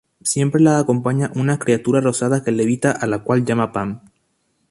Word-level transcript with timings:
Siempre 0.23 0.59
la 0.59 0.79
acompaña 0.79 1.31
una 1.35 1.59
criatura 1.59 2.01
rosada 2.01 2.43
que 2.43 2.51
levita 2.51 2.89
a 2.91 3.05
la 3.05 3.19
cual 3.19 3.45
llama 3.45 3.71
Pam. 3.71 4.01